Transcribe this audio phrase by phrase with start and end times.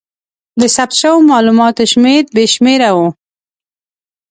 [0.59, 2.99] د ثبت شوو مالوماتو شمېر بې شمېره و.